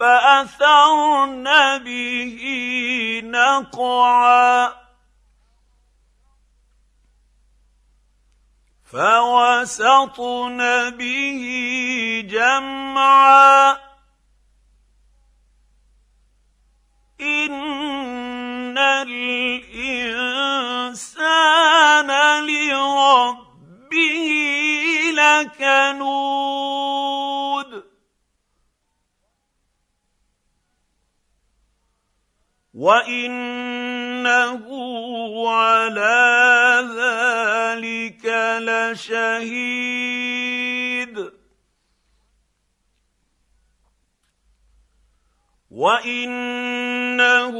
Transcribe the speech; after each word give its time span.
فأثرن 0.00 1.48
به 1.84 2.40
نقعا 3.24 4.72
فوسطن 8.84 10.60
به 10.90 11.42
جمعا 12.30 13.57
لكنود 25.42 26.68
وإنه 32.74 34.64
على 35.48 36.88
ذلك 36.98 38.24
لشهيد. 38.62 39.98
وإنه 45.70 47.54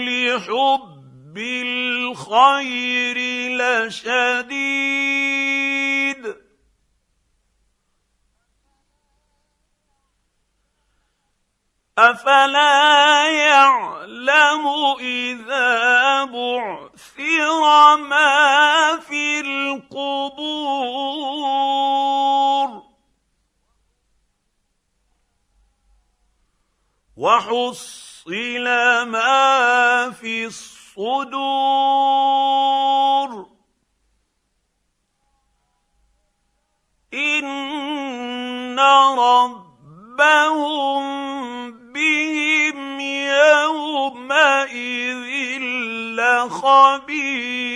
لحب 0.00 1.38
الخير 1.38 3.16
لشديد. 3.50 5.25
أفلا 11.98 13.28
يعلم 13.28 14.66
إذا 15.00 16.24
بعثر 16.24 17.96
ما 17.96 19.00
في 19.00 19.40
القبور 19.40 20.76
وحصل 27.16 28.64
ما 29.08 30.10
في 30.10 30.46
الصدور 30.46 31.46
إن 37.14 38.80
ربهم 39.18 39.86
بهم 46.45 46.49
يومئذ 46.49 46.51
لخبير 46.51 47.74